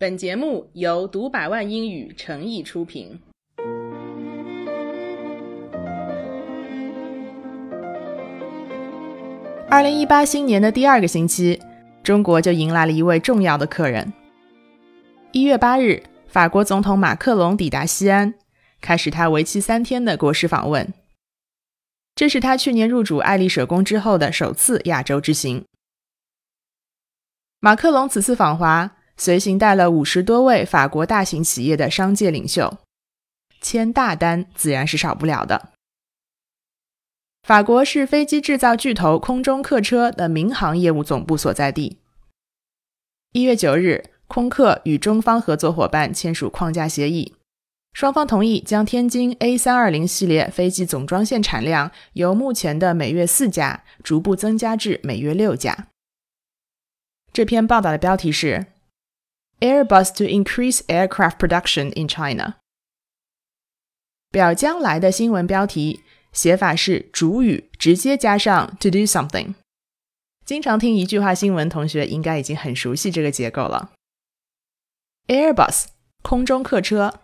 [0.00, 3.18] 本节目由读百万英语诚意出品。
[9.68, 11.60] 二零一八新年的第二个星期，
[12.04, 14.12] 中国就迎来了一位重要的客人。
[15.32, 18.34] 一月八日，法国总统马克龙抵达西安，
[18.80, 20.94] 开始他为期三天的国事访问。
[22.14, 25.64] 这是他去年入主爱丽舍宫之后的首次亚洲之行。
[27.58, 32.78] 马克龙此次访华，随行带了五十多位法国大型企业的商界领袖，
[33.60, 35.72] 签大单自然是少不了的。
[37.42, 41.98] 法国是飞机制造巨头空中客车的民航业务总部所在地。
[43.32, 47.34] 一月九日，空客与中方合作伙伴签署框架协议，
[47.92, 55.88] 双方同意将天津 A 三二零系列飞机总装线产量由目前的每月四架逐步增加至每月六架。
[57.32, 58.66] 这篇报道的标题是
[59.59, 62.55] “Airbus to increase aircraft production in China”。
[64.31, 66.03] 表将来的新闻标题。
[66.33, 69.53] 写法是主语直接加上 to do something。
[70.43, 73.91] 经常听一句话新闻，同学应该已经很熟悉这个结构了。
[75.27, 75.85] Airbus
[76.23, 77.19] 空中客车，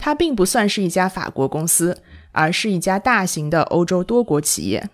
[0.00, 4.90] 它并不算是一家法国公司，而是一家大型的欧洲多国企业，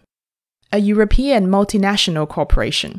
[0.69, 2.97] a European multinational corporation。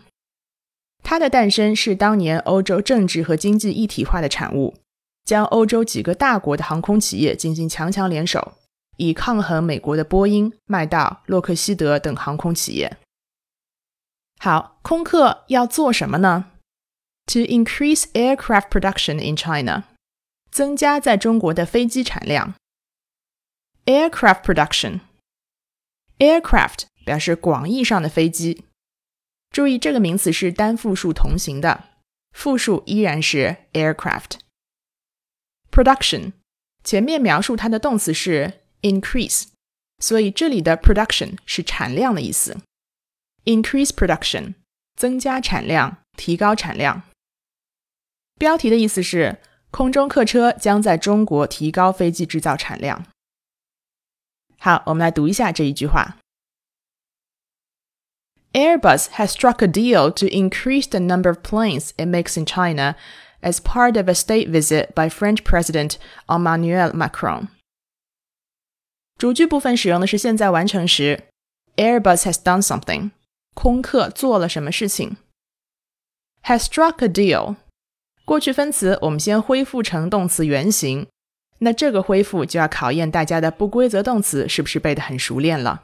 [1.04, 4.74] 它的诞生是当年欧洲政治和经济一体化的产物，
[5.24, 8.54] 将欧洲几个大国的航空企业进行强强联手。
[8.96, 12.96] 以抗衡美国的波音、麦道、洛克希德等航空企业。
[14.38, 16.52] 好，空客要做什么呢
[17.26, 19.82] ？To increase aircraft production in China，
[20.52, 22.54] 增加在中国的飞机产量。
[23.86, 28.62] Aircraft production，aircraft 表示广义上的飞机。
[29.54, 31.84] 注意，这个名词是单复数同形的，
[32.32, 34.40] 复数依然是 aircraft。
[35.70, 36.32] Production
[36.82, 38.64] 前面描述它的动词是。
[38.84, 39.44] increase，
[39.98, 42.58] 所以这里的 production 是产量的意思。
[43.46, 44.52] increase production，
[44.94, 47.00] 增加产量，提高产量。
[48.38, 49.40] 标题的意思是
[49.70, 53.06] 空中客车将在中国提高飞机制造产量。
[54.58, 56.18] 好，我们来读一下这一句话。
[58.53, 62.95] Airbus has struck a deal to increase the number of planes it makes in China
[63.41, 65.97] as part of a state visit by French President
[66.27, 67.49] Emmanuel Macron.
[69.17, 71.23] 主句部分使用的是现在完成时，
[71.75, 73.11] Airbus has done something，
[73.53, 75.17] 空客做了什么事情？
[76.43, 77.57] Has struck a deal，
[78.25, 81.07] 过去分词我们先恢复成动词原形，
[81.59, 85.83] 那这个恢复就要考验大家的不规则动词是不是背得很熟练了。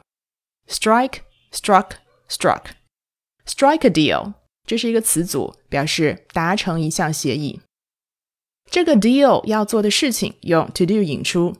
[2.30, 4.34] Strike，struck，struck，strike a deal，
[4.66, 7.60] 这是一个词组，表示达成一项协议。
[8.70, 11.56] 这个 deal 要做的事情用 to do 引出。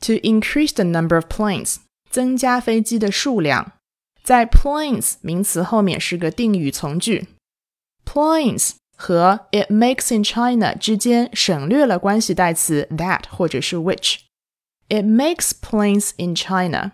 [0.00, 1.76] To increase the number of planes，
[2.08, 3.72] 增加飞机的数量。
[4.22, 7.28] 在 planes 名词后面是个定语从句。
[8.06, 16.92] Planes 和 it makes in China 之间省略了关系代词 that 或者是 which。It makes planes in China。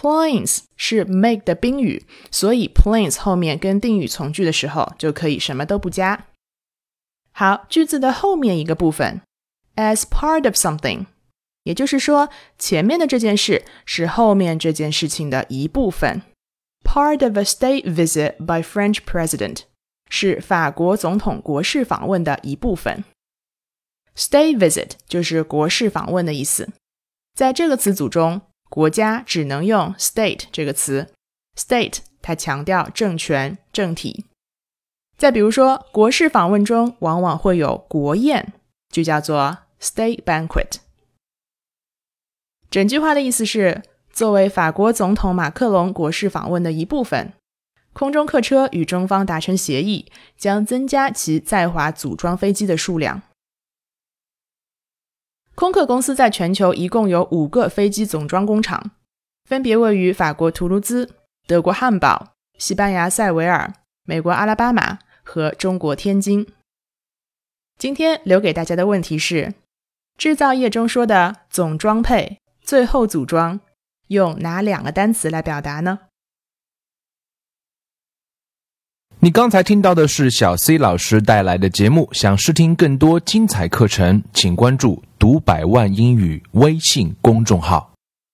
[0.00, 6.26] Planes 是 make 的宾语，所以 planes 后面跟定语从句的时候就可以什么都不加。
[7.32, 9.20] 好，句子的后面一个部分
[9.74, 11.06] ，as part of something。
[11.64, 12.28] 也就是说，
[12.60, 16.22] 前面的这件事是后面这件事情的一部分。
[16.84, 19.62] Part of a state visit by French president
[20.08, 23.02] 是法国总统国事访问的一部分。
[24.14, 26.68] State visit 就是国事访问的意思。
[27.34, 31.08] 在这个词组中，国家只能用 state 这个词。
[31.56, 34.26] State 它强调政权、政体。
[35.16, 38.52] 再比如说，国事访问中往往会有国宴，
[38.90, 40.76] 就叫做 state banquet。
[42.70, 47.32] 整句话的意思是，作为法国总统马克龙国事访问的一部分，
[47.92, 53.22] 空中客车与中方达成协议，将增加其在华组装飞机的数量。
[55.58, 58.92] 空客公司在全球一共有五个飞机总装工厂，
[59.44, 61.10] 分别位于法国图卢兹、
[61.48, 63.74] 德国汉堡、西班牙塞维尔、
[64.04, 66.46] 美国阿拉巴马和中国天津。
[67.76, 69.54] 今天留给大家的问题是：
[70.16, 72.38] 制造业中说的总装配。
[72.62, 73.58] 最后组装
[74.06, 75.98] 用哪两个单词来表达呢？
[79.18, 82.08] 你刚才听到的是小 C 老师带来的节目。
[82.12, 87.97] 想试听更多精彩课程，请关注“读百万英语”微信公众号。